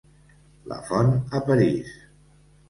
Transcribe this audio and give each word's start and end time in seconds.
Lafont 0.71 1.11
a 1.29 1.43
París. 1.51 1.93